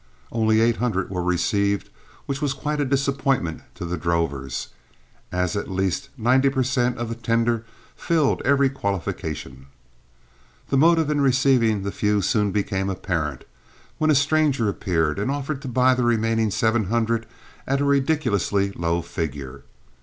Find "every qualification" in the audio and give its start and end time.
8.41-9.67